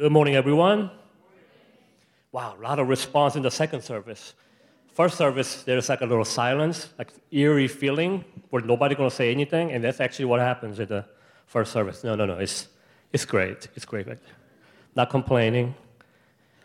[0.00, 0.90] Good morning, everyone.
[2.32, 4.32] Wow, a lot of response in the second service.
[4.94, 9.72] First service, there's like a little silence, like eerie feeling where nobody's gonna say anything,
[9.72, 11.04] and that's actually what happens in the
[11.44, 12.02] first service.
[12.02, 12.68] No, no, no, it's,
[13.12, 13.68] it's great.
[13.74, 14.06] It's great.
[14.96, 15.74] Not complaining.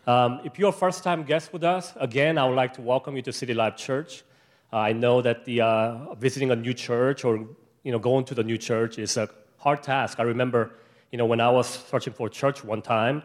[0.06, 3.22] Um, if you're a first-time guest with us, again, I would like to welcome you
[3.22, 4.24] to City Life Church.
[4.72, 7.46] Uh, I know that the, uh, visiting a new church or
[7.82, 9.28] you know, going to the new church is a
[9.58, 10.20] hard task.
[10.20, 10.72] I remember
[11.10, 13.22] you know, when I was searching for a church one time,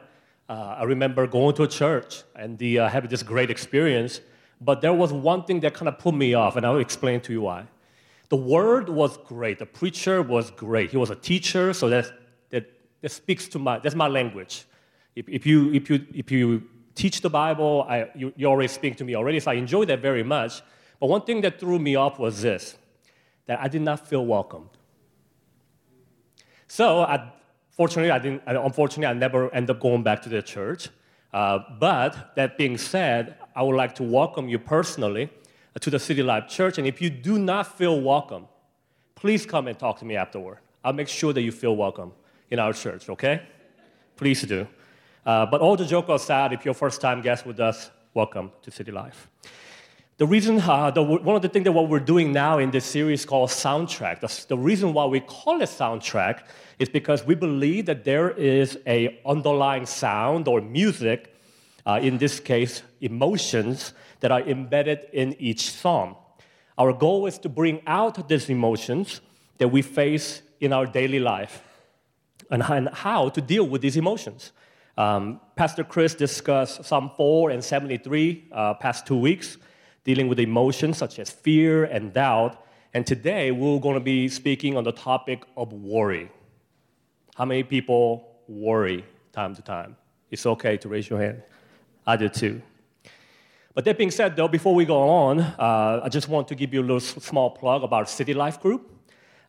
[0.49, 4.21] uh, I remember going to a church and the, uh, having this great experience,
[4.59, 7.33] but there was one thing that kind of put me off, and I'll explain to
[7.33, 7.65] you why.
[8.29, 9.59] The word was great.
[9.59, 10.91] The preacher was great.
[10.91, 12.11] He was a teacher, so that,
[12.49, 12.71] that,
[13.01, 14.65] that speaks to my, that's my language.
[15.15, 16.63] If, if, you, if, you, if you
[16.95, 20.01] teach the Bible, I, you, you already speak to me already, so I enjoyed that
[20.01, 20.61] very much.
[20.99, 22.77] But one thing that threw me off was this,
[23.47, 24.69] that I did not feel welcomed.
[26.67, 27.31] So I,
[27.81, 30.89] fortunately, I didn't, unfortunately, I never end up going back to the church.
[31.33, 35.31] Uh, but that being said, I would like to welcome you personally
[35.79, 36.77] to the City Life Church.
[36.77, 38.45] And if you do not feel welcome,
[39.15, 40.59] please come and talk to me afterward.
[40.83, 42.11] I'll make sure that you feel welcome
[42.51, 43.41] in our church, okay?
[44.15, 44.67] Please do.
[45.25, 48.51] Uh, but all the joke aside, if you're a first time guest with us, welcome
[48.61, 49.27] to City Life.
[50.21, 52.85] The reason, uh, the, one of the things that what we're doing now in this
[52.85, 56.43] series called Soundtrack, the, the reason why we call it Soundtrack
[56.77, 61.33] is because we believe that there is a underlying sound or music,
[61.87, 66.15] uh, in this case, emotions, that are embedded in each psalm.
[66.77, 69.21] Our goal is to bring out these emotions
[69.57, 71.63] that we face in our daily life
[72.51, 74.51] and and how to deal with these emotions.
[74.99, 79.57] Um, Pastor Chris discussed Psalm 4 and 73 uh, past two weeks
[80.03, 82.65] dealing with emotions such as fear and doubt.
[82.93, 86.29] And today we're going to be speaking on the topic of worry.
[87.35, 89.95] How many people worry time to time?
[90.29, 91.43] It's okay to raise your hand.
[92.05, 92.61] I do too.
[93.73, 96.73] But that being said, though, before we go on, uh, I just want to give
[96.73, 98.91] you a little small plug about City Life Group.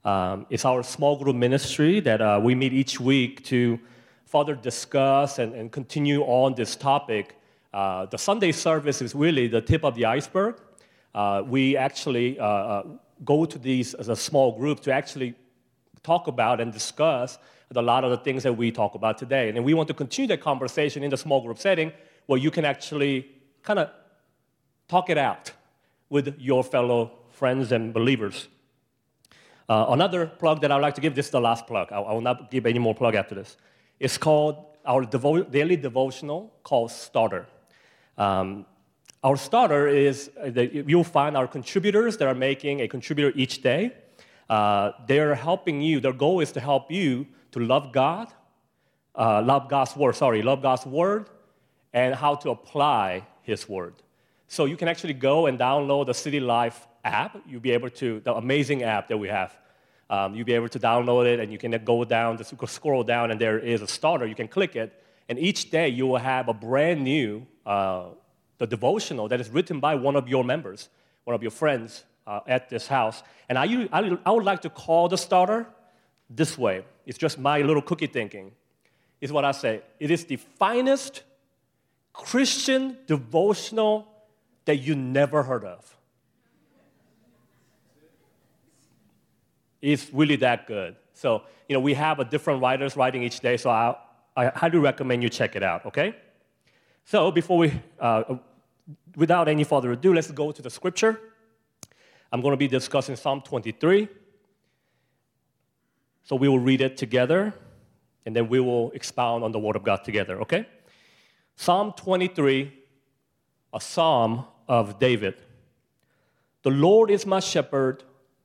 [0.04, 3.80] Um, it's our small group ministry that uh, we meet each week to
[4.26, 7.36] further discuss and, and continue on this topic
[7.72, 10.56] uh, the Sunday service is really the tip of the iceberg.
[11.14, 12.82] Uh, we actually uh, uh,
[13.24, 15.34] go to these as a small group to actually
[16.02, 17.38] talk about and discuss
[17.76, 19.48] a lot of the things that we talk about today.
[19.48, 21.92] And we want to continue that conversation in the small group setting
[22.26, 23.30] where you can actually
[23.62, 23.90] kind of
[24.88, 25.52] talk it out
[26.08, 28.48] with your fellow friends and believers.
[29.68, 31.90] Uh, another plug that I'd like to give, this is the last plug.
[31.92, 33.56] I, I will not give any more plug after this.
[33.98, 37.46] It's called our devo- daily devotional called Starter.
[38.22, 38.66] Um,
[39.24, 43.62] our starter is uh, that you'll find our contributors that are making a contributor each
[43.62, 43.82] day.
[44.48, 48.28] Uh, they're helping you, their goal is to help you to love God,
[49.16, 51.30] uh, love God's word, sorry, love God's word,
[51.92, 53.94] and how to apply His word.
[54.46, 57.40] So you can actually go and download the City Life app.
[57.48, 59.56] You'll be able to, the amazing app that we have.
[60.10, 63.30] Um, you'll be able to download it and you can go down, just scroll down,
[63.32, 64.26] and there is a starter.
[64.26, 64.90] You can click it,
[65.32, 68.08] and each day you will have a brand new uh,
[68.58, 70.90] the devotional that is written by one of your members,
[71.24, 73.22] one of your friends uh, at this house.
[73.48, 75.66] And I, I, I would like to call the starter
[76.28, 76.84] this way.
[77.06, 78.52] It's just my little cookie thinking.
[79.22, 79.80] Is what I say.
[79.98, 81.22] It is the finest
[82.12, 84.06] Christian devotional
[84.66, 85.96] that you never heard of.
[89.80, 90.94] It's really that good.
[91.14, 93.96] So, you know, we have a different writers writing each day, so I,
[94.36, 96.14] I highly recommend you check it out, okay?
[97.04, 98.36] So before we, uh,
[99.16, 101.20] without any further ado, let's go to the scripture.
[102.32, 104.08] I'm going to be discussing Psalm 23.
[106.22, 107.52] So we will read it together,
[108.24, 110.66] and then we will expound on the Word of God together, okay?
[111.56, 112.72] Psalm 23,
[113.74, 115.34] a psalm of David.
[116.62, 118.04] The Lord is my shepherd,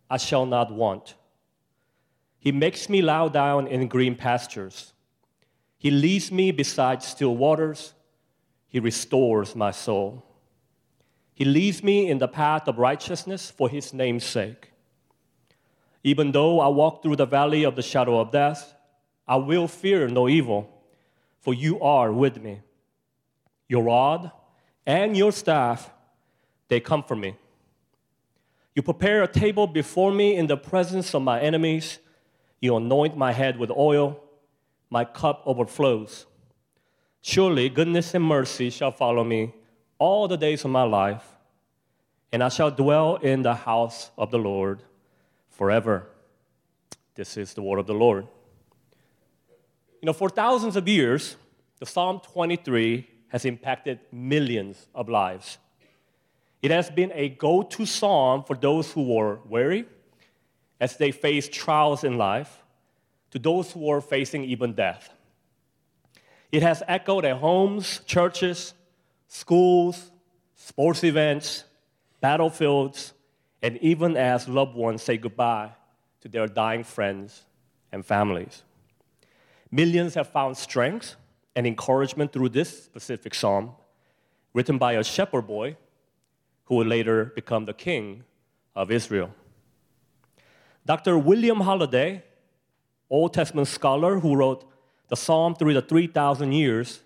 [0.10, 1.14] I shall not want.
[2.40, 4.94] He makes me lie down in green pastures.
[5.78, 7.94] He leads me beside still waters.
[8.68, 10.24] He restores my soul.
[11.34, 14.72] He leads me in the path of righteousness for his name's sake.
[16.04, 18.74] Even though I walk through the valley of the shadow of death,
[19.28, 20.70] I will fear no evil,
[21.42, 22.62] for you are with me.
[23.68, 24.32] Your rod
[24.86, 25.92] and your staff,
[26.70, 27.36] they comfort me.
[28.74, 32.00] You prepare a table before me in the presence of my enemies.
[32.62, 34.24] You anoint my head with oil,
[34.90, 36.26] my cup overflows.
[37.22, 39.54] Surely goodness and mercy shall follow me
[40.00, 41.26] all the days of my life,
[42.32, 44.84] and I shall dwell in the house of the Lord
[45.50, 46.08] forever.
[47.16, 48.28] This is the word of the Lord.
[50.02, 51.36] You know, for thousands of years,
[51.80, 55.58] the Psalm 23 has impacted millions of lives.
[56.62, 59.86] It has been a go to psalm for those who were weary
[60.80, 62.64] as they face trials in life,
[63.32, 65.10] to those who are facing even death.
[66.52, 68.74] It has echoed at homes, churches,
[69.28, 70.12] schools,
[70.56, 71.66] sports events,
[72.22, 73.14] battlefields,
[73.62, 75.72] and even as loved ones say goodbye
[76.22, 77.44] to their dying friends
[77.92, 78.64] and families.
[79.72, 81.16] Millions have found strength
[81.56, 83.72] and encouragement through this specific psalm,
[84.54, 85.76] written by a shepherd boy
[86.66, 88.24] who would later become the king
[88.76, 89.34] of Israel.
[90.86, 91.18] Dr.
[91.18, 92.22] William Holladay,
[93.10, 94.70] Old Testament scholar who wrote
[95.08, 97.02] the Psalm through the 3,000 years,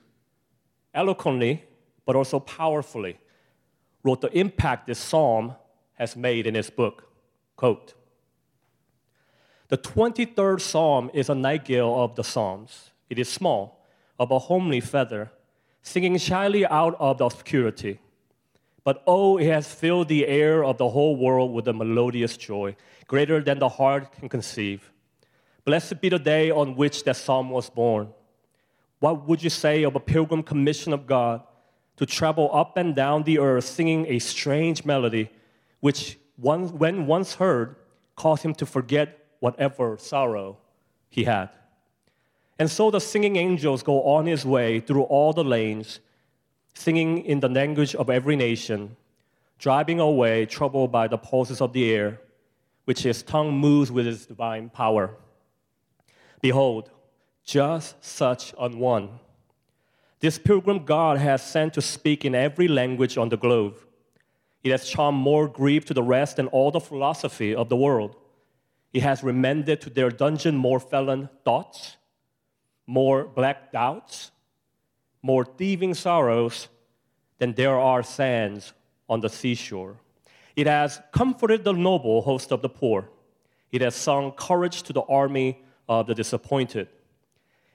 [0.93, 1.63] eloquently
[2.05, 3.17] but also powerfully
[4.03, 5.55] wrote the impact this psalm
[5.93, 7.07] has made in his book.
[7.55, 7.93] Quote
[9.67, 12.91] The 23rd psalm is a nightingale of the psalms.
[13.09, 13.85] It is small,
[14.19, 15.31] of a homely feather,
[15.81, 17.99] singing shyly out of the obscurity.
[18.83, 22.75] But oh, it has filled the air of the whole world with a melodious joy,
[23.05, 24.90] greater than the heart can conceive.
[25.63, 28.09] Blessed be the day on which that psalm was born.
[28.99, 31.41] What would you say of a pilgrim commission of God
[31.97, 35.29] to travel up and down the earth singing a strange melody,
[35.79, 37.75] which, one, when once heard,
[38.15, 40.57] caused him to forget whatever sorrow
[41.09, 41.49] he had?
[42.57, 45.99] And so the singing angels go on his way through all the lanes,
[46.73, 48.95] singing in the language of every nation,
[49.57, 52.19] driving away trouble by the pulses of the air,
[52.85, 55.15] which his tongue moves with his divine power.
[56.41, 56.89] Behold,
[57.43, 59.19] just such an one.
[60.19, 63.77] This pilgrim God has sent to speak in every language on the globe.
[64.63, 68.15] It has charmed more grief to the rest than all the philosophy of the world.
[68.93, 71.97] It has remanded to their dungeon more felon thoughts,
[72.85, 74.31] more black doubts,
[75.23, 76.67] more thieving sorrows
[77.39, 78.73] than there are sands
[79.09, 79.97] on the seashore.
[80.55, 83.09] It has comforted the noble host of the poor.
[83.71, 86.87] It has sung courage to the army of the disappointed.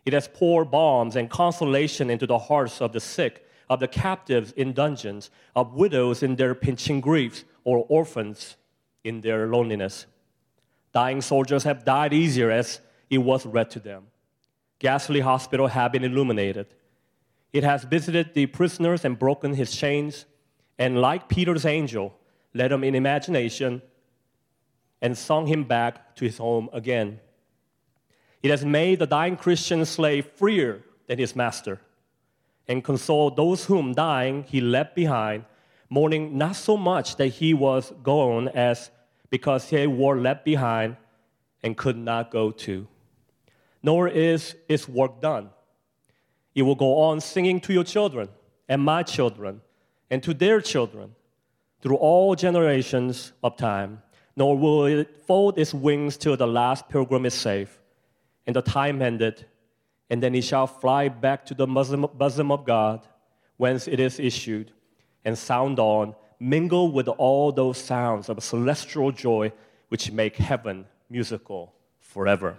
[0.07, 4.53] It has poured balms and consolation into the hearts of the sick, of the captives
[4.53, 8.57] in dungeons, of widows in their pinching griefs, or orphans
[9.05, 10.07] in their loneliness.
[10.95, 12.81] Dying soldiers have died easier as
[13.11, 14.05] it was read to them.
[14.79, 16.69] Ghastly hospitals have been illuminated.
[17.53, 20.25] It has visited the prisoners and broken his chains,
[20.79, 22.15] and like Peter's angel,
[22.55, 23.83] led him in imagination
[25.03, 27.21] and sung him back to his home again.
[28.47, 31.81] It has made the dying Christian slave freer than his master
[32.69, 35.47] and consoled those whom dying he left behind,
[35.91, 38.93] mourning not so much that he was gone as
[39.31, 40.97] because he were left behind
[41.65, 42.87] and could not go to.
[43.83, 45.51] Nor is its work done.
[46.55, 48.29] It will go on singing to your children
[48.69, 49.61] and my children
[50.09, 51.17] and to their children
[51.83, 54.03] through all generations of time,
[54.37, 57.81] nor will it fold its wings till the last pilgrim is safe
[58.47, 59.45] and the time ended,
[60.09, 63.07] and then he shall fly back to the bosom of God,
[63.57, 64.73] whence it is issued,
[65.25, 69.53] and sound on, mingle with all those sounds of celestial joy
[69.89, 72.57] which make heaven musical forever.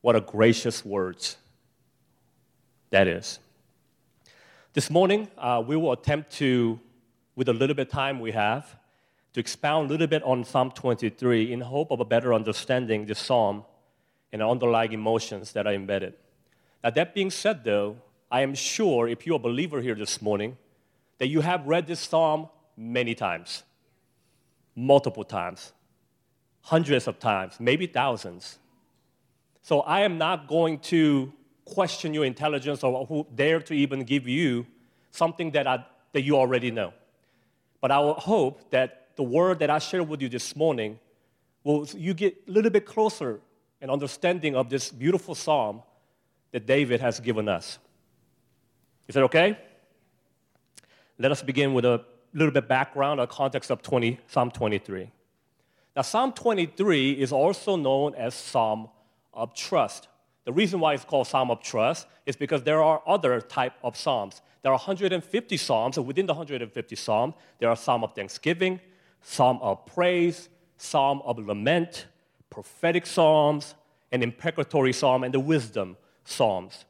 [0.00, 1.36] What a gracious words
[2.90, 3.38] that is.
[4.72, 6.80] This morning, uh, we will attempt to,
[7.34, 8.76] with a little bit of time we have,
[9.32, 13.18] to expound a little bit on Psalm 23 in hope of a better understanding this
[13.18, 13.64] psalm
[14.32, 16.14] and underlying emotions that are embedded.
[16.82, 17.96] Now, that being said, though,
[18.30, 20.56] I am sure if you're a believer here this morning,
[21.18, 23.62] that you have read this psalm many times,
[24.74, 25.72] multiple times,
[26.62, 28.58] hundreds of times, maybe thousands.
[29.62, 31.32] So I am not going to
[31.64, 34.66] question your intelligence or who dare to even give you
[35.10, 36.92] something that, I, that you already know.
[37.80, 40.98] But I hope that the word that I share with you this morning
[41.64, 43.40] will you get a little bit closer
[43.80, 45.82] and understanding of this beautiful psalm
[46.52, 47.78] that David has given us.
[49.08, 49.58] Is that okay?
[51.18, 55.10] Let us begin with a little bit background or context of 20, Psalm 23.
[55.96, 58.88] Now, Psalm 23 is also known as Psalm
[59.34, 60.08] of Trust.
[60.44, 63.96] The reason why it's called Psalm of Trust is because there are other type of
[63.96, 64.40] psalms.
[64.62, 68.80] There are 150 psalms, and within the 150 psalms, there are Psalm of Thanksgiving,
[69.22, 72.06] Psalm of Praise, Psalm of Lament,
[72.50, 73.74] prophetic psalms,
[74.12, 76.84] an imprecatory psalm, and the wisdom psalms.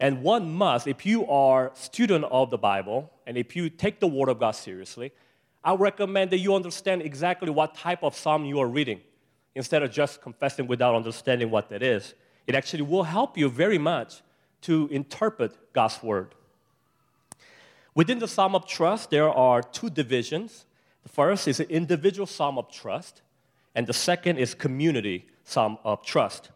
[0.00, 4.06] And one must, if you are student of the Bible, and if you take the
[4.06, 5.12] Word of God seriously,
[5.62, 9.00] I recommend that you understand exactly what type of psalm you are reading,
[9.54, 12.14] instead of just confessing without understanding what that is.
[12.46, 14.22] It actually will help you very much
[14.62, 16.34] to interpret God's word.
[17.94, 20.64] Within the Psalm of Trust, there are two divisions.
[21.02, 23.22] The first is an individual Psalm of Trust,
[23.74, 26.50] and the second is community Psalm of Trust.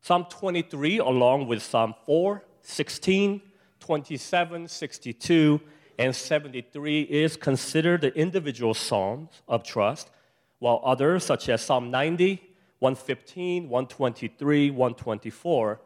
[0.00, 3.42] Psalm 23, along with Psalm 4, 16,
[3.80, 5.60] 27, 62,
[5.98, 10.10] and 73, is considered the individual Psalms of trust,
[10.58, 12.40] while others, such as Psalm 90,
[12.78, 15.80] 115, 123, 124,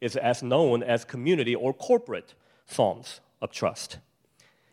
[0.00, 2.34] is as known as community or corporate
[2.66, 3.98] Psalms of trust.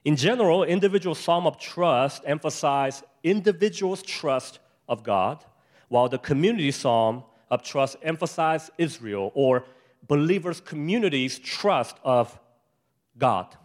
[0.05, 5.43] In general, individual Psalm of trust emphasize individuals' trust of God,
[5.89, 9.65] while the community Psalm of trust emphasize Israel or
[10.07, 12.39] believers' community's trust of
[13.17, 13.55] God.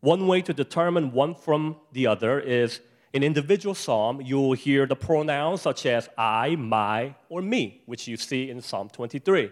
[0.00, 2.80] One way to determine one from the other is
[3.12, 8.06] in individual psalm, you will hear the pronouns such as I, my, or me, which
[8.06, 9.50] you see in Psalm 23.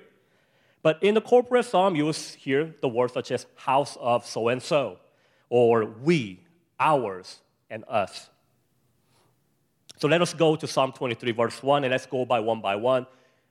[0.83, 4.49] But in the corporate psalm, you will hear the words such as house of so
[4.49, 4.99] and so,
[5.49, 6.45] or we,
[6.79, 7.41] ours,
[7.71, 8.29] and us.
[9.99, 12.77] So let us go to Psalm 23, verse 1, and let's go by one by
[12.77, 13.07] one.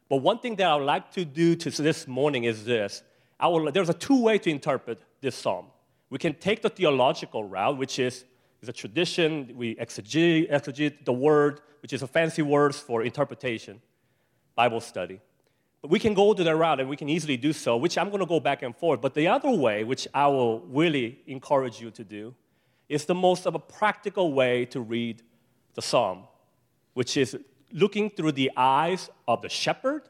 [0.10, 3.02] But one thing that I would like to do to this morning is this.
[3.42, 5.68] Will, there's a two way to interpret this psalm.
[6.12, 8.26] We can take the theological route, which is,
[8.62, 9.52] is a tradition.
[9.56, 13.82] We exegete, exegete the word, which is a fancy word for interpretation,
[14.54, 15.20] Bible study.
[15.82, 18.10] But we can go to that route, and we can easily do so, which I'm
[18.10, 19.02] going to go back and forth.
[19.02, 22.36] But the other way, which I will really encourage you to do,
[22.88, 25.24] is the most of a practical way to read
[25.74, 26.24] the psalm,
[26.96, 27.38] which is
[27.72, 30.02] looking through the eyes of the shepherd,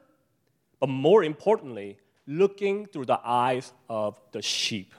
[0.80, 4.94] but more importantly, looking through the eyes of the sheep.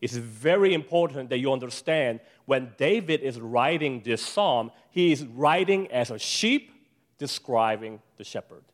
[0.00, 5.90] It's very important that you understand when David is writing this psalm, he is writing
[5.92, 6.72] as a sheep
[7.18, 8.64] describing the shepherd.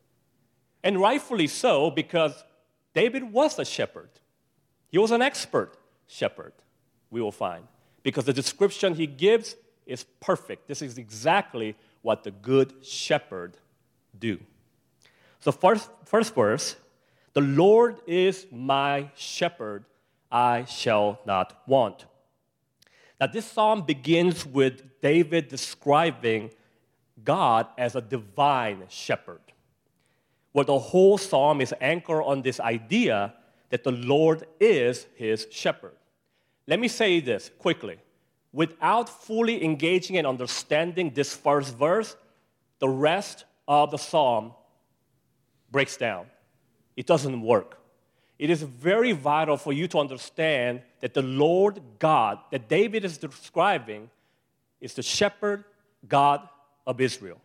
[0.83, 2.43] And rightfully so, because
[2.93, 4.09] David was a shepherd.
[4.87, 6.53] He was an expert shepherd,
[7.09, 7.65] we will find,
[8.03, 10.67] because the description he gives is perfect.
[10.67, 13.57] This is exactly what the good shepherd
[14.19, 14.39] do.
[15.39, 16.75] So first, first verse,
[17.33, 19.85] the Lord is my shepherd,
[20.31, 22.05] I shall not want.
[23.19, 26.51] Now, this psalm begins with David describing
[27.23, 29.41] God as a divine shepherd,
[30.51, 33.33] where the whole psalm is anchored on this idea
[33.71, 35.95] that the Lord is his shepherd.
[36.67, 37.97] Let me say this quickly
[38.55, 42.15] without fully engaging and understanding this first verse,
[42.79, 44.53] the rest of the psalm
[45.71, 46.25] breaks down.
[46.95, 47.77] It doesn't work.
[48.39, 53.17] It is very vital for you to understand that the Lord God that David is
[53.17, 54.09] describing
[54.79, 55.65] is the shepherd
[56.07, 56.47] God
[56.87, 57.41] of Israel.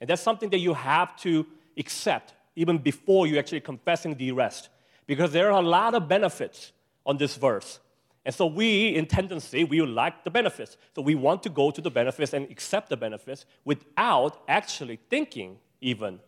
[0.00, 1.44] And that's something that you have to
[1.76, 4.68] accept even before you actually confessing the rest.
[5.08, 6.72] Because there are a lot of benefits
[7.04, 7.80] on this verse.
[8.26, 10.76] And so we, in tendency, we like the benefits.
[10.96, 15.58] So we want to go to the benefits and accept the benefits without actually thinking
[15.80, 16.18] even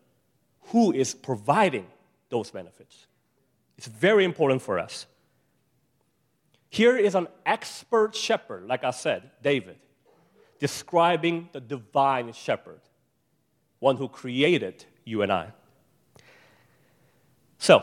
[0.66, 1.88] who is providing
[2.28, 3.08] those benefits.
[3.76, 5.06] It's very important for us.
[6.70, 9.78] Here is an expert shepherd, like I said, David,
[10.60, 12.80] describing the divine shepherd,
[13.80, 15.48] one who created you and I.
[17.58, 17.82] So,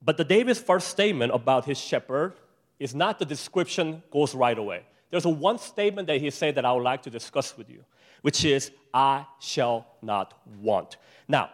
[0.00, 2.34] but the David's first statement about his shepherd
[2.82, 4.82] is not the description goes right away.
[5.10, 7.84] There's a one statement that he said that I would like to discuss with you,
[8.22, 10.96] which is, I shall not want.
[11.28, 11.50] Now,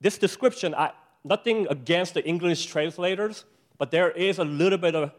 [0.00, 0.92] this description, I,
[1.24, 3.44] nothing against the English translators,
[3.76, 5.12] but there is a little bit of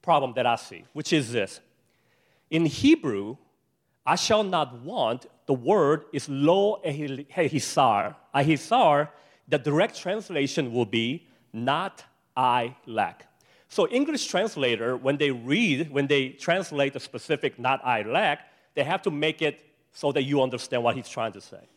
[0.00, 1.60] problem that I see, which is this.
[2.50, 3.36] In Hebrew,
[4.06, 8.16] I shall not want, the word is lo ehisar.
[8.34, 9.10] Ehisar,
[9.48, 12.04] the direct translation will be not
[12.34, 13.29] I lack.
[13.70, 18.82] So English translator, when they read, when they translate the specific not I lack, they
[18.82, 19.60] have to make it
[19.92, 21.68] so that you understand what he's trying to say.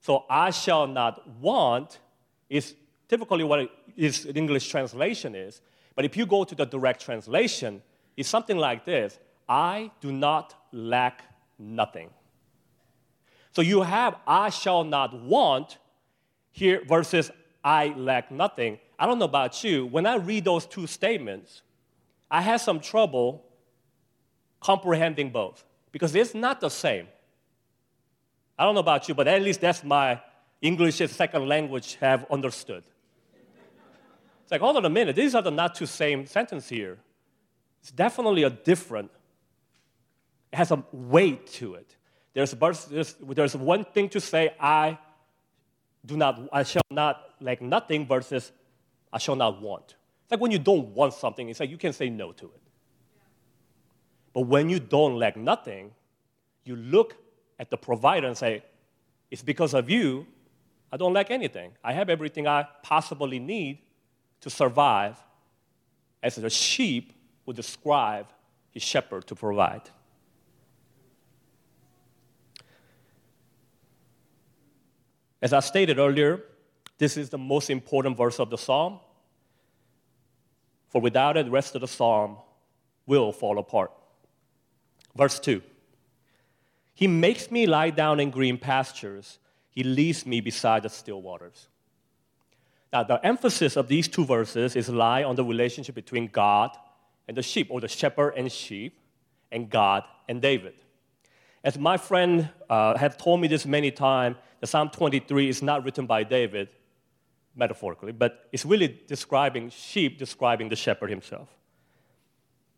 [0.00, 1.98] So I shall not want
[2.50, 2.74] is
[3.08, 5.62] typically what English translation is.
[5.96, 7.82] But if you go to the direct translation,
[8.18, 9.18] it's something like this
[9.48, 11.22] I do not lack
[11.58, 12.10] nothing.
[13.52, 15.78] So you have I shall not want
[16.52, 17.30] here versus
[17.64, 18.78] I lack nothing.
[19.00, 21.62] I don't know about you, when I read those two statements,
[22.30, 23.42] I had some trouble
[24.60, 27.08] comprehending both because it's not the same.
[28.58, 30.20] I don't know about you, but at least that's my
[30.60, 32.84] English as second language have understood.
[34.42, 36.98] It's like, hold on a minute, these are the not two same sentence here.
[37.80, 39.10] It's definitely a different,
[40.52, 41.96] it has a weight to it.
[42.34, 44.98] There's, there's, there's one thing to say, I
[46.04, 48.52] do not, I shall not like nothing versus
[49.12, 49.96] I shall not want.
[50.24, 52.62] It's like when you don't want something, it's like you can say no to it.
[54.32, 55.90] But when you don't lack nothing,
[56.64, 57.16] you look
[57.58, 58.62] at the provider and say,
[59.30, 60.26] It's because of you,
[60.92, 61.72] I don't lack anything.
[61.82, 63.78] I have everything I possibly need
[64.40, 65.16] to survive,
[66.22, 67.12] as a sheep
[67.46, 68.26] would describe
[68.70, 69.82] his shepherd to provide.
[75.42, 76.44] As I stated earlier,
[77.00, 79.00] this is the most important verse of the psalm.
[80.90, 82.36] For without it, the rest of the psalm
[83.06, 83.90] will fall apart.
[85.16, 85.62] Verse 2
[86.94, 89.38] He makes me lie down in green pastures,
[89.70, 91.68] He leads me beside the still waters.
[92.92, 96.76] Now, the emphasis of these two verses is lie on the relationship between God
[97.28, 98.98] and the sheep, or the shepherd and sheep,
[99.50, 100.74] and God and David.
[101.64, 106.04] As my friend uh, told me this many times, the Psalm 23 is not written
[106.04, 106.68] by David,
[107.54, 111.48] metaphorically, but it's really describing sheep, describing the shepherd himself.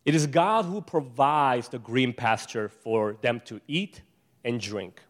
[0.04, 4.02] It is God who provides the green pasture for them to eat
[4.44, 5.00] and drink,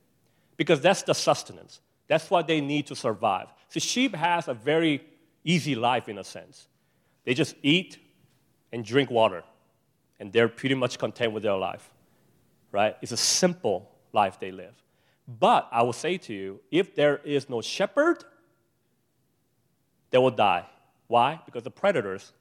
[0.56, 1.80] because that's the sustenance.
[2.08, 3.48] That's what they need to survive.
[3.68, 5.02] So sheep has a very
[5.44, 6.68] easy life in a sense.
[7.24, 7.98] They just eat
[8.72, 9.44] and drink water,
[10.20, 11.90] and they're pretty much content with their life,
[12.70, 12.96] right?
[13.00, 14.74] It's a simple life they live.
[15.26, 18.24] But I will say to you, if there is no shepherd,
[20.12, 20.66] they will die.
[21.08, 21.40] Why?
[21.44, 22.32] Because the predators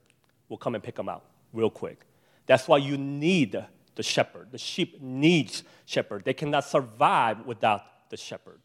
[0.48, 2.06] will come and pick them out real quick.
[2.46, 4.52] That's why you need the shepherd.
[4.52, 6.24] The sheep needs shepherd.
[6.24, 8.60] They cannot survive without the shepherd.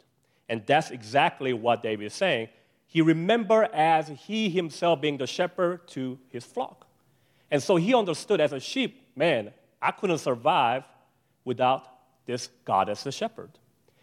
[0.48, 2.48] And that's exactly what David is saying.
[2.86, 6.86] He remembered as he himself being the shepherd to his flock.
[7.50, 10.84] And so he understood as a sheep, man, I couldn't survive
[11.44, 11.88] without
[12.26, 13.50] this God as the shepherd.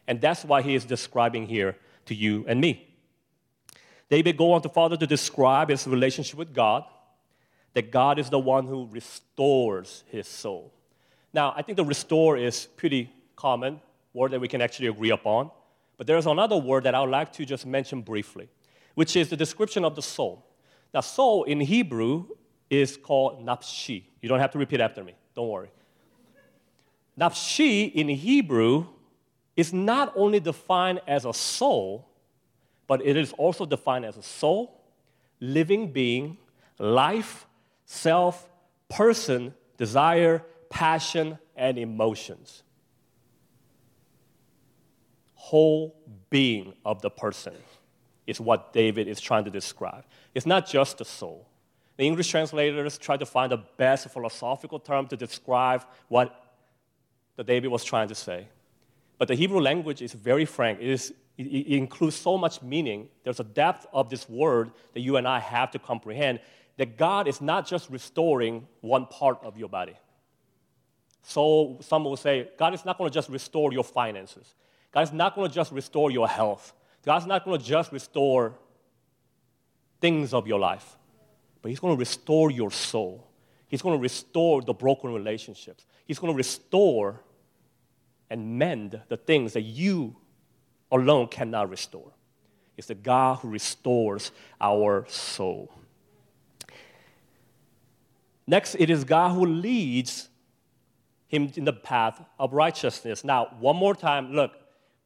[0.08, 2.93] And that's why he is describing here to you and me.
[4.14, 6.84] David go on to further to describe his relationship with God,
[7.74, 10.72] that God is the one who restores his soul.
[11.34, 13.82] Now, I think the restore is pretty common
[14.14, 15.50] word that we can actually agree upon.
[15.98, 18.50] But there's another word that I would like to just mention briefly,
[18.94, 20.46] which is the description of the soul.
[20.94, 22.28] Now, soul in Hebrew
[22.70, 24.04] is called nafshi.
[24.22, 25.72] You don't have to repeat after me, don't worry.
[27.20, 28.86] Nafshi in Hebrew
[29.56, 32.13] is not only defined as a soul,
[32.88, 34.82] but it is also defined as a soul,
[35.40, 36.38] living being,
[36.80, 37.48] life,
[37.86, 38.50] self,
[38.90, 42.64] person, desire, passion, and emotions
[45.44, 45.94] whole
[46.30, 47.54] being of the person
[48.26, 50.06] is what David is trying to describe.
[50.34, 51.50] It's not just the soul.
[51.98, 56.28] The English translators try to find the best philosophical term to describe what
[57.36, 58.48] the David was trying to say.
[59.18, 60.80] But the Hebrew language is very frank.
[60.80, 63.10] It, is, it, it includes so much meaning.
[63.24, 66.40] There's a depth of this word that you and I have to comprehend
[66.78, 69.96] that God is not just restoring one part of your body.
[71.24, 74.54] So some will say, God is not going to just restore your finances.
[74.92, 76.74] God is not going to just restore your health.
[77.06, 78.54] God's not going to just restore
[80.02, 80.98] things of your life,
[81.62, 83.30] but He's going to restore your soul.
[83.68, 85.86] He's going to restore the broken relationships.
[86.06, 87.24] He's going to restore
[88.30, 90.16] and mend the things that you
[90.94, 92.12] alone cannot restore.
[92.78, 95.72] It's the God who restores our soul.
[98.48, 100.30] Next, it is God who leads
[101.28, 103.24] him in the path of righteousness.
[103.24, 104.52] Now, one more time, look,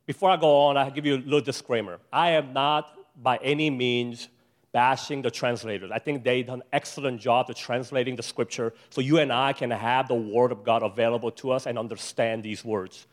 [0.06, 2.00] before I go on, I'll give you a little disclaimer.
[2.12, 4.30] I am not by any means
[4.72, 5.92] bashing the translators.
[5.92, 9.54] I think they've done an excellent job of translating the scripture so you and I
[9.54, 13.08] can have the word of God available to us and understand these words.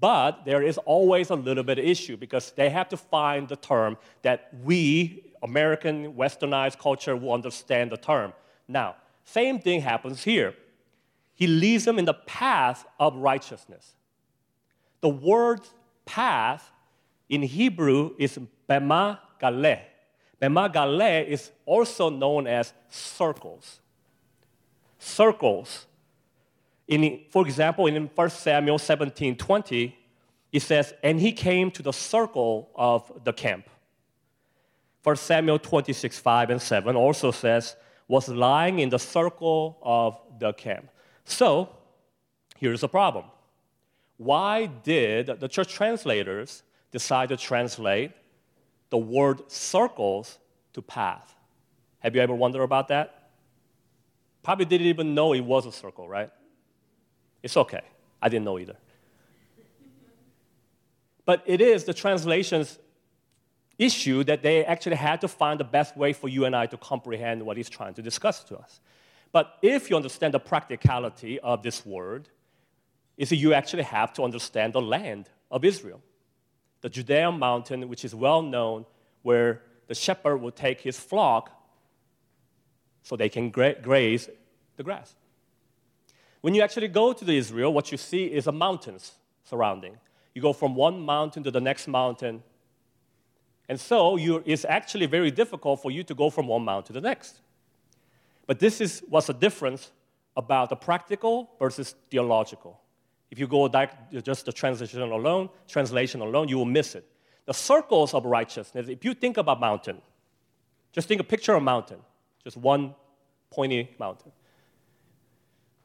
[0.00, 3.56] But there is always a little bit of issue because they have to find the
[3.56, 8.34] term that we, American westernized culture, will understand the term.
[8.68, 10.54] Now, same thing happens here.
[11.34, 13.94] He leads them in the path of righteousness.
[15.00, 15.60] The word
[16.04, 16.70] path
[17.30, 19.80] in Hebrew is bema galeh.
[20.38, 23.80] Bema galeh is also known as circles.
[24.98, 25.86] Circles.
[26.88, 29.96] In, for example, in 1 Samuel 17 20,
[30.52, 33.68] it says, And he came to the circle of the camp.
[35.02, 37.76] 1 Samuel 26 5 and 7 also says,
[38.08, 40.88] was lying in the circle of the camp.
[41.24, 41.68] So,
[42.56, 43.26] here's the problem
[44.16, 48.12] why did the church translators decide to translate
[48.90, 50.38] the word circles
[50.72, 51.34] to path?
[52.00, 53.30] Have you ever wondered about that?
[54.42, 56.30] Probably didn't even know it was a circle, right?
[57.42, 57.82] It's okay.
[58.20, 58.76] I didn't know either.
[61.24, 62.78] But it is the translations
[63.78, 66.76] issue that they actually had to find the best way for you and I to
[66.76, 68.80] comprehend what he's trying to discuss to us.
[69.30, 72.28] But if you understand the practicality of this word,
[73.16, 76.00] is that you actually have to understand the land of Israel.
[76.80, 78.86] The Judean mountain, which is well known,
[79.22, 81.50] where the shepherd will take his flock
[83.02, 84.28] so they can gra- graze
[84.76, 85.14] the grass.
[86.40, 89.12] When you actually go to Israel, what you see is a mountains
[89.44, 89.96] surrounding.
[90.34, 92.42] You go from one mountain to the next mountain.
[93.68, 97.06] And so it's actually very difficult for you to go from one mountain to the
[97.06, 97.40] next.
[98.46, 99.90] But this is what's the difference
[100.36, 102.80] about the practical versus theological.
[103.30, 103.68] If you go
[104.22, 107.04] just the translation alone, translation alone, you will miss it.
[107.44, 110.00] The circles of righteousness, if you think about mountain,
[110.92, 111.98] just think a picture of mountain,
[112.44, 112.94] just one
[113.50, 114.32] pointy mountain.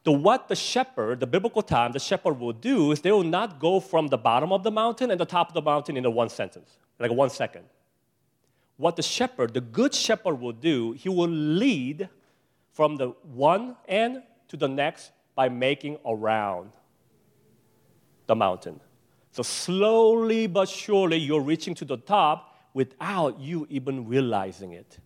[0.04, 3.58] The what the shepherd, the biblical time, the shepherd will do is they will not
[3.58, 6.10] go from the bottom of the mountain and the top of the mountain in a
[6.10, 7.64] one sentence, like one second.
[8.76, 12.08] What the shepherd, the good shepherd will do, he will lead
[12.72, 16.72] from the one end to the next by making around
[18.26, 18.80] the mountain.
[19.30, 24.98] So slowly but surely, you're reaching to the top without you even realizing it.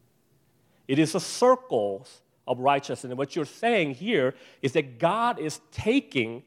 [0.89, 2.07] It is a circle
[2.49, 3.11] of righteousness.
[3.11, 6.43] And what you're saying here is that God is taking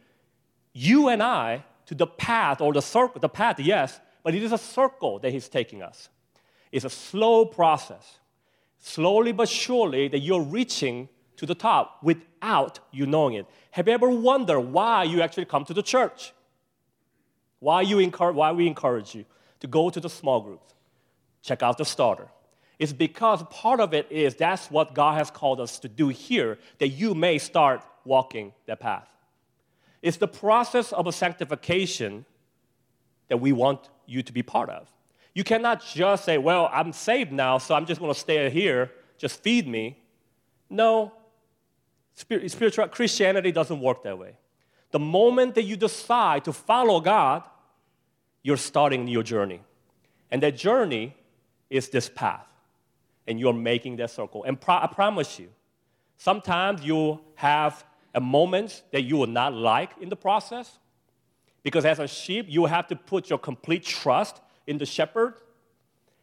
[0.74, 4.52] you and I to the path or the circle, the path, yes, but it is
[4.52, 6.10] a circle that He's taking us.
[6.72, 8.20] It's a slow process.
[8.80, 13.46] Slowly but surely, that you're reaching to the top without you knowing it.
[13.72, 16.34] Have you ever wondered why you actually come to the church?
[17.60, 19.26] Why, you encourage, why we encourage you
[19.60, 20.74] to go to the small groups,
[21.44, 22.28] check out the starter.
[22.82, 26.58] It's because part of it is that's what God has called us to do here,
[26.80, 29.08] that you may start walking that path.
[30.02, 32.26] It's the process of a sanctification
[33.28, 34.92] that we want you to be part of.
[35.36, 38.90] You cannot just say, Well, I'm saved now, so I'm just going to stay here,
[39.20, 40.00] just feed me.
[40.68, 41.14] No,
[42.16, 44.38] spiritual Christianity doesn't work that way.
[44.90, 47.44] The moment that you decide to follow God,
[48.42, 49.62] you're starting your journey.
[50.32, 51.16] And that journey
[51.70, 52.48] is this path.
[53.28, 54.44] And you're making that circle.
[54.44, 55.50] And pro- I promise you,
[56.18, 60.80] sometimes you'll have a moment that you will not like in the process.
[61.64, 65.36] Because as a sheep, you have to put your complete trust in the shepherd.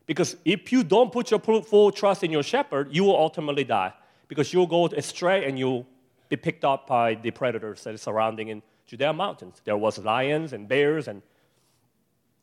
[0.07, 3.93] Because if you don't put your full trust in your shepherd, you will ultimately die.
[4.27, 5.87] Because you'll go astray and you'll
[6.29, 9.61] be picked up by the predators that are surrounding in Judea mountains.
[9.65, 11.23] There was lions and bears and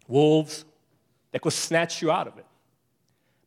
[0.08, 0.66] wolves
[1.32, 2.46] that could snatch you out of it.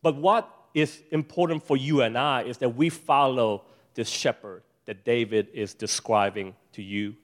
[0.03, 5.05] But what is important for you and I is that we follow this shepherd that
[5.05, 7.17] David is describing to you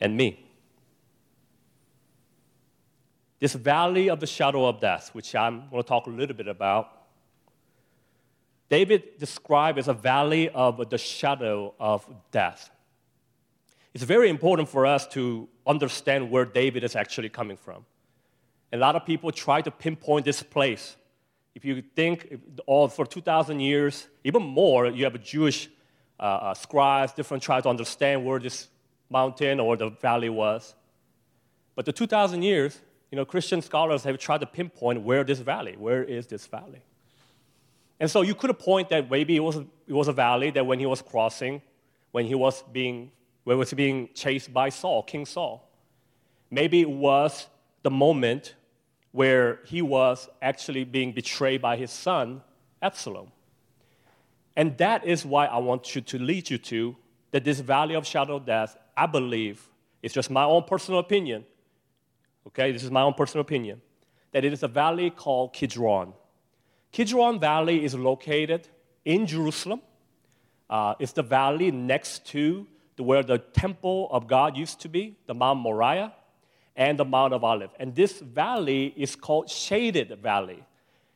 [0.00, 0.46] and me.
[3.40, 6.48] This valley of the shadow of death, which I'm going to talk a little bit
[6.48, 7.00] about,
[8.68, 12.70] David described as a valley of the shadow of death.
[13.92, 17.84] It's very important for us to understand where David is actually coming from.
[18.72, 20.96] A lot of people try to pinpoint this place.
[21.54, 25.68] If you think all for 2,000 years, even more, you have Jewish
[26.18, 28.68] uh, uh, scribes, different try to understand where this
[29.08, 30.74] mountain or the valley was.
[31.74, 32.78] But the 2,000 years,
[33.10, 36.82] you know, Christian scholars have tried to pinpoint where this valley, where is this valley?
[37.98, 40.78] And so you could point that maybe it was, it was a valley that when
[40.78, 41.60] he was crossing,
[42.12, 43.10] when he was being,
[43.44, 45.68] when he was being chased by Saul, King Saul.
[46.50, 47.46] Maybe it was
[47.82, 48.54] the moment
[49.12, 52.42] where he was actually being betrayed by his son,
[52.80, 53.32] Absalom.
[54.56, 56.96] And that is why I want you to lead you to
[57.30, 59.68] that this valley of shadow of death, I believe,
[60.02, 61.44] it's just my own personal opinion.
[62.46, 63.80] Okay, this is my own personal opinion.
[64.32, 66.14] That it is a valley called Kidron.
[66.92, 68.68] Kidron Valley is located
[69.04, 69.80] in Jerusalem.
[70.68, 75.16] Uh, it's the valley next to the, where the temple of God used to be,
[75.26, 76.12] the Mount Moriah,
[76.76, 77.74] and the Mount of Olives.
[77.78, 80.64] And this valley is called Shaded Valley.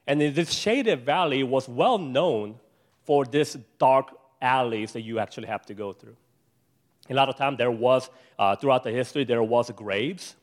[0.07, 2.57] And this Shaded Valley was well known
[3.05, 6.17] for this dark alleys that you actually have to go through.
[7.11, 10.37] A lot of time there was, uh, throughout the history, there was graves.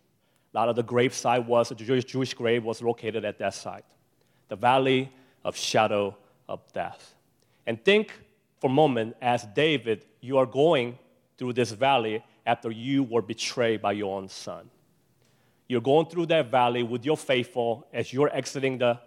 [0.54, 3.54] A lot of the grave site was, the Jewish, Jewish grave was located at that
[3.54, 3.86] site.
[4.50, 5.12] The valley
[5.44, 6.16] of shadow
[6.48, 7.16] of death.
[7.66, 8.12] And think
[8.60, 10.98] for a moment, as David, you are going
[11.38, 14.70] through this valley after you were betrayed by your own son.
[15.72, 19.00] You're going through that valley with your faithful as you're exiting the,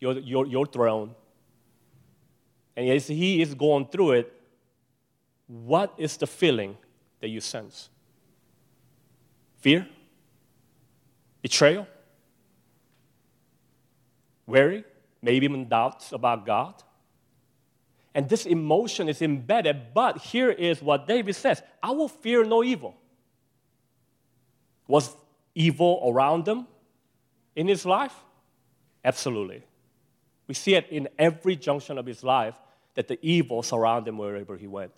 [0.00, 1.14] your, your, your throne.
[2.76, 4.32] And as he is going through it,
[5.46, 6.76] what is the feeling
[7.20, 7.88] that you sense?
[9.58, 9.86] Fear?
[11.40, 11.86] Betrayal?
[14.44, 14.82] Worry?
[15.22, 16.74] maybe even doubts about God.
[18.12, 22.64] And this emotion is embedded, but here is what David says I will fear no
[22.64, 22.96] evil.
[24.88, 25.14] Was
[25.58, 26.66] evil around him
[27.56, 28.14] in his life?
[29.04, 29.64] Absolutely.
[30.46, 32.54] We see it in every junction of his life
[32.94, 34.92] that the evil surrounded him wherever he went.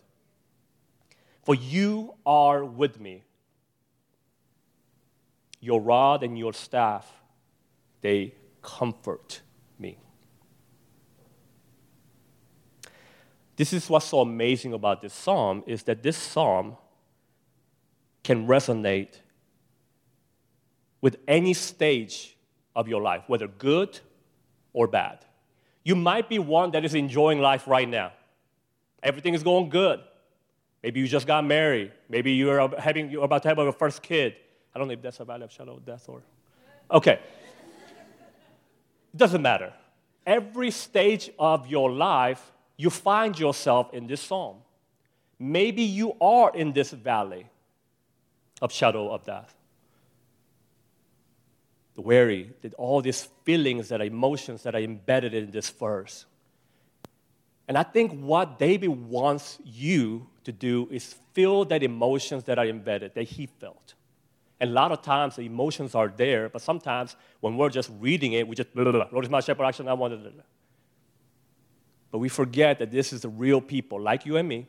[1.42, 3.24] For you are with me.
[5.60, 7.10] Your rod and your staff,
[8.00, 9.40] they comfort
[9.78, 9.98] me.
[13.56, 16.76] This is what's so amazing about this psalm is that this psalm
[18.22, 19.18] can resonate
[21.00, 22.36] with any stage
[22.76, 23.98] of your life, whether good
[24.72, 25.24] or bad.
[25.82, 28.12] You might be one that is enjoying life right now.
[29.02, 30.00] Everything is going good.
[30.82, 31.92] Maybe you just got married.
[32.08, 34.36] Maybe you're, having, you're about to have your first kid.
[34.74, 36.22] I don't know if that's a valley of shadow of death or.
[36.90, 37.18] Okay.
[39.12, 39.72] It doesn't matter.
[40.26, 44.56] Every stage of your life, you find yourself in this psalm.
[45.38, 47.46] Maybe you are in this valley
[48.60, 49.54] of shadow of death
[52.00, 56.24] the weary, all these feelings that emotions that are embedded in this verse.
[57.68, 62.64] And I think what David wants you to do is feel that emotions that are
[62.66, 63.94] embedded, that he felt.
[64.60, 68.32] And a lot of times the emotions are there, but sometimes when we're just reading
[68.32, 69.08] it, we just, blah, blah, blah.
[69.12, 70.34] Lord is my shepherd, action, I wanted it.
[72.10, 74.66] But we forget that this is the real people, like you and me.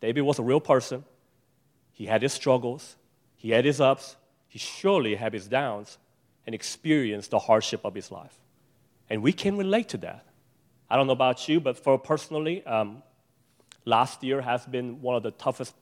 [0.00, 1.04] David was a real person.
[1.92, 2.96] He had his struggles,
[3.36, 4.16] he had his ups,
[4.48, 5.98] he surely had his downs
[6.46, 8.36] and experience the hardship of his life.
[9.08, 10.24] And we can relate to that.
[10.88, 13.02] I don't know about you, but for personally, um,
[13.84, 15.74] last year has been one of the toughest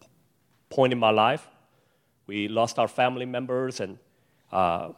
[0.70, 1.46] point in my life.
[2.26, 3.98] We lost our family members, and
[4.52, 4.90] uh,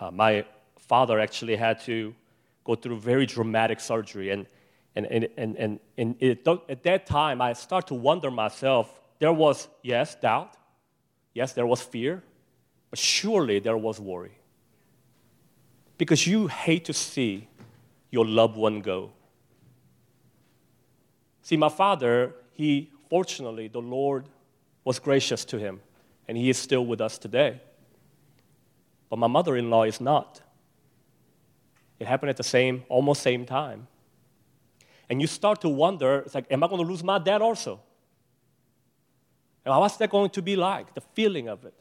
[0.00, 0.44] uh, my
[0.78, 2.14] father actually had to
[2.64, 4.30] go through very dramatic surgery.
[4.30, 4.46] And,
[4.96, 9.32] and, and, and, and, and it, at that time, I started to wonder myself there
[9.32, 10.56] was, yes, doubt.
[11.32, 12.22] Yes, there was fear.
[12.94, 14.38] But surely there was worry.
[15.98, 17.48] Because you hate to see
[18.12, 19.10] your loved one go.
[21.42, 24.26] See, my father, he, fortunately, the Lord
[24.84, 25.80] was gracious to him,
[26.28, 27.60] and he is still with us today.
[29.10, 30.40] But my mother in law is not.
[31.98, 33.88] It happened at the same, almost same time.
[35.10, 37.80] And you start to wonder, it's like, am I going to lose my dad also?
[39.64, 40.94] And what's that going to be like?
[40.94, 41.74] The feeling of it.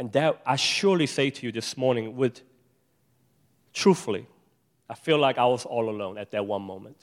[0.00, 2.40] And that I surely say to you this morning with
[3.74, 4.26] truthfully,
[4.88, 6.96] I feel like I was all alone at that one moment.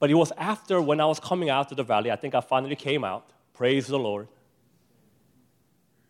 [0.00, 2.40] But it was after when I was coming out of the valley, I think I
[2.40, 3.30] finally came out.
[3.54, 4.26] Praise the Lord.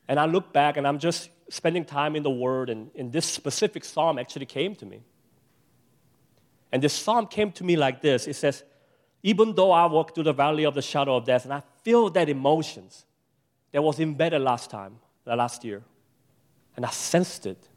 [0.09, 3.27] And I look back and I'm just spending time in the Word, and, and this
[3.27, 5.03] specific psalm actually came to me.
[6.73, 8.65] And this psalm came to me like this it says,
[9.23, 12.09] Even though I walk through the valley of the shadow of death, and I feel
[12.09, 13.05] that emotions,
[13.73, 15.83] that was embedded last time, last year.
[16.77, 17.69] And I sensed it.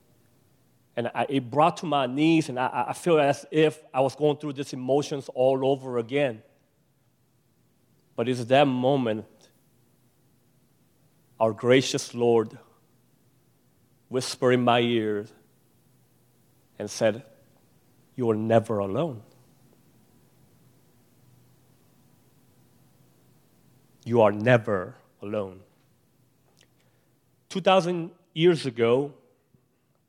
[0.96, 4.16] And I, it brought to my knees, and I, I feel as if I was
[4.16, 6.42] going through these emotions all over again.
[8.16, 9.26] But it's that moment
[11.40, 12.58] our gracious Lord
[14.10, 15.32] whispered in my ears
[16.78, 17.24] and said,
[18.16, 19.22] You are never alone.
[24.04, 25.62] You are never alone.
[27.50, 29.14] 2,000 years ago,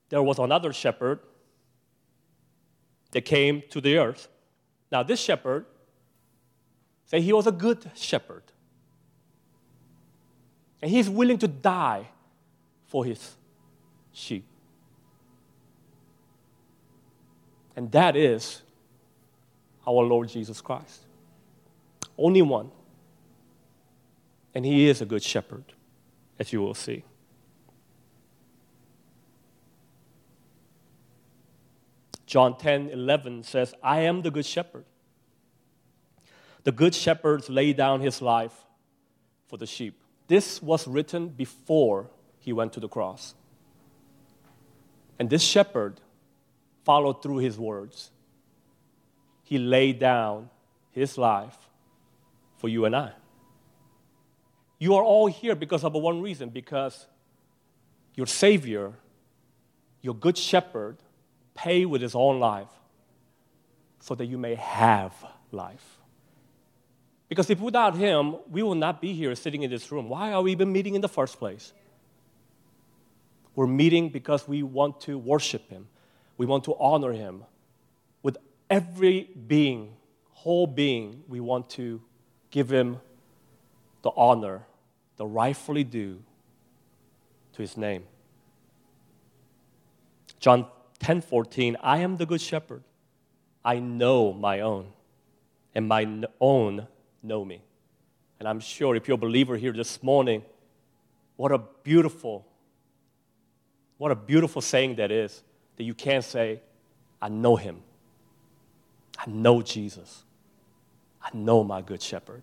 [0.08, 1.20] there was another shepherd
[3.12, 4.28] that came to the earth.
[4.92, 5.66] Now, this shepherd
[7.06, 8.42] said he was a good shepherd.
[10.82, 12.08] And he's willing to die
[12.86, 13.36] for his
[14.12, 14.44] sheep.
[17.76, 18.62] And that is
[19.86, 21.06] our Lord Jesus Christ.
[22.18, 22.70] Only one.
[24.54, 25.64] And he is a good shepherd,
[26.38, 27.04] as you will see.
[32.30, 34.84] John 10 11 says, I am the good shepherd.
[36.62, 38.54] The good shepherd laid down his life
[39.48, 40.00] for the sheep.
[40.28, 43.34] This was written before he went to the cross.
[45.18, 46.00] And this shepherd
[46.84, 48.12] followed through his words.
[49.42, 50.50] He laid down
[50.92, 51.58] his life
[52.58, 53.10] for you and I.
[54.78, 57.08] You are all here because of one reason because
[58.14, 58.92] your Savior,
[60.00, 60.98] your good shepherd,
[61.62, 62.68] pay with his own life
[64.00, 65.12] so that you may have
[65.52, 65.98] life.
[67.28, 70.08] Because if without him, we will not be here sitting in this room.
[70.08, 71.72] Why are we even meeting in the first place?
[73.54, 75.88] We're meeting because we want to worship Him.
[76.38, 77.44] We want to honor Him.
[78.22, 79.96] With every being,
[80.32, 82.00] whole being, we want to
[82.50, 83.00] give Him
[84.02, 84.66] the honor,
[85.16, 86.22] the rightfully due
[87.52, 88.04] to His name.
[90.38, 90.66] John
[91.00, 92.82] 10 14, I am the good shepherd.
[93.64, 94.86] I know my own,
[95.74, 96.06] and my
[96.40, 96.86] own
[97.22, 97.62] know me.
[98.38, 100.42] And I'm sure if you're a believer here this morning,
[101.36, 102.46] what a beautiful,
[103.98, 105.42] what a beautiful saying that is
[105.76, 106.60] that you can say,
[107.20, 107.82] I know him.
[109.18, 110.24] I know Jesus.
[111.22, 112.42] I know my good shepherd.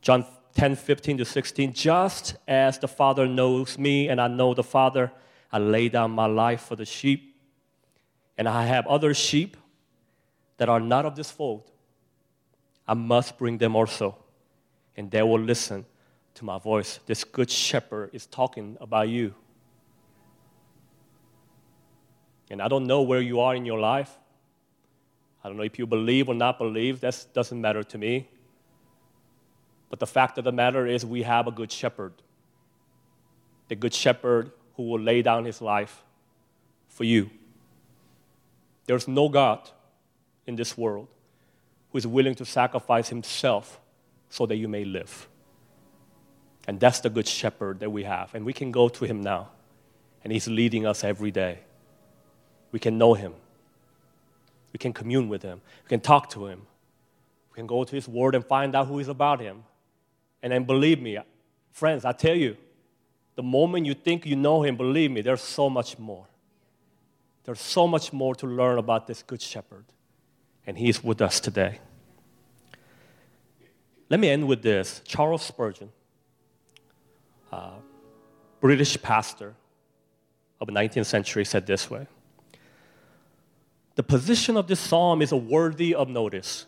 [0.00, 4.62] John 10, 15 to 16, just as the Father knows me and I know the
[4.62, 5.10] Father,
[5.54, 7.36] I lay down my life for the sheep.
[8.36, 9.56] And I have other sheep
[10.56, 11.70] that are not of this fold.
[12.88, 14.16] I must bring them also,
[14.96, 15.86] and they will listen
[16.34, 16.98] to my voice.
[17.06, 19.32] This good shepherd is talking about you.
[22.50, 24.10] And I don't know where you are in your life.
[25.44, 27.00] I don't know if you believe or not believe.
[27.00, 28.28] That doesn't matter to me.
[29.88, 32.14] But the fact of the matter is, we have a good shepherd.
[33.68, 36.02] The good shepherd who will lay down his life
[36.88, 37.30] for you.
[38.86, 39.68] There's no God
[40.46, 41.08] in this world
[41.90, 43.80] who is willing to sacrifice himself
[44.28, 45.28] so that you may live.
[46.66, 48.34] And that's the good shepherd that we have.
[48.34, 49.50] And we can go to him now.
[50.22, 51.60] And he's leading us every day.
[52.72, 53.34] We can know him.
[54.72, 55.60] We can commune with him.
[55.84, 56.62] We can talk to him.
[57.52, 59.64] We can go to his word and find out who is about him.
[60.42, 61.18] And then believe me,
[61.70, 62.56] friends, I tell you,
[63.36, 66.26] the moment you think you know him, believe me, there's so much more.
[67.44, 69.84] There's so much more to learn about this good shepherd
[70.66, 71.78] and He's with us today.
[74.10, 75.02] Let me end with this.
[75.04, 75.90] Charles Spurgeon,
[77.52, 77.72] uh,
[78.60, 79.54] British pastor
[80.60, 82.06] of the 19th century, said this way
[83.96, 86.66] The position of this psalm is worthy of notice.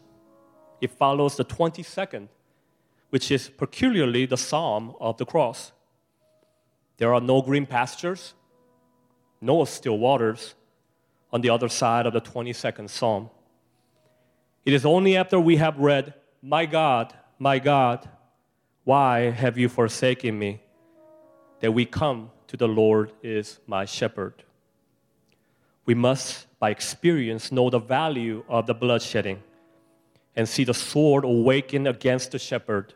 [0.80, 2.28] It follows the 22nd,
[3.08, 5.72] which is peculiarly the psalm of the cross.
[6.98, 8.34] There are no green pastures,
[9.40, 10.54] no still waters
[11.32, 13.30] on the other side of the 22nd psalm.
[14.64, 18.08] It is only after we have read, My God, my God,
[18.84, 20.60] why have you forsaken me?
[21.60, 24.44] that we come to the Lord is my shepherd.
[25.84, 29.38] We must, by experience, know the value of the bloodshedding
[30.34, 32.94] and see the sword awaken against the shepherd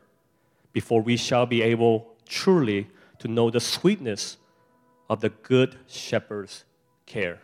[0.72, 2.88] before we shall be able truly
[3.20, 4.38] to know the sweetness
[5.08, 6.64] of the good shepherd's
[7.06, 7.40] care.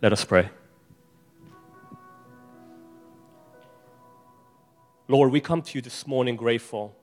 [0.00, 0.50] Let us pray.
[5.08, 6.94] Lord, we come to you this morning grateful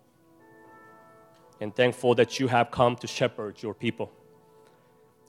[1.59, 4.11] and thankful that you have come to shepherd your people.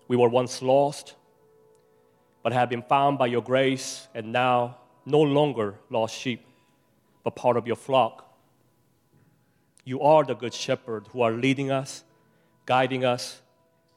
[0.09, 1.15] We were once lost,
[2.43, 6.45] but have been found by your grace, and now no longer lost sheep,
[7.25, 8.26] but part of your flock.
[9.87, 12.03] You are the good shepherd who are leading us,
[12.67, 13.41] guiding us,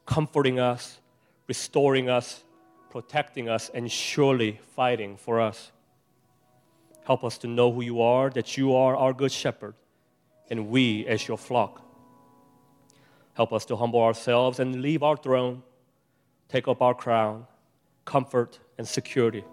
[0.05, 0.99] comforting us,
[1.47, 2.43] restoring us,
[2.91, 5.71] protecting us, and surely fighting for us.
[7.05, 9.73] Help us to know who you are, that you are our good shepherd,
[10.51, 11.81] and we as your flock.
[13.33, 15.63] Help us to humble ourselves and leave our throne,
[16.49, 17.47] take up our crown,
[18.05, 19.43] comfort, and security,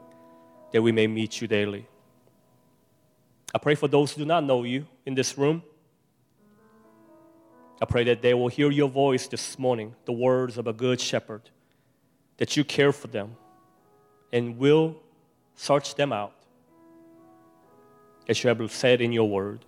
[0.72, 1.86] that we may meet you daily.
[3.54, 5.62] I pray for those who do not know you in this room.
[7.80, 11.00] I pray that they will hear your voice this morning, the words of a good
[11.00, 11.42] shepherd,
[12.38, 13.36] that you care for them
[14.32, 14.96] and will
[15.54, 16.32] search them out
[18.28, 19.64] as you have said in your word.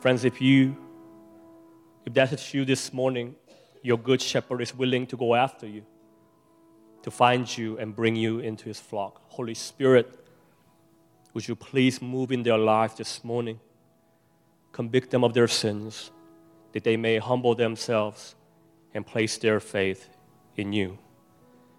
[0.00, 0.76] Friends, if you,
[2.04, 3.34] if that's you this morning,
[3.82, 5.84] your good shepherd is willing to go after you,
[7.02, 9.22] to find you and bring you into his flock.
[9.28, 10.08] Holy Spirit,
[11.34, 13.60] would you please move in their life this morning?
[14.76, 16.10] Convict them of their sins,
[16.72, 18.34] that they may humble themselves
[18.92, 20.10] and place their faith
[20.56, 20.98] in you.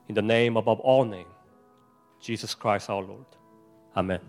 [0.07, 1.27] In the name above all names,
[2.19, 3.27] Jesus Christ our Lord.
[3.95, 4.21] Amen.